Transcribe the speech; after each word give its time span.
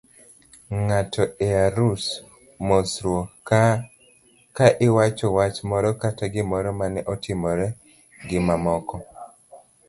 ng'ato 0.83 1.23
e 1.47 1.47
arus, 1.65 2.03
mosruok, 2.67 3.27
ka 4.57 4.67
iwachoni 4.87 5.33
wach 5.37 5.57
moro 5.69 5.89
kata 6.01 6.25
gimoro 6.33 6.69
mane 6.79 7.01
otimore 7.13 7.67
gimamoko 8.27 8.95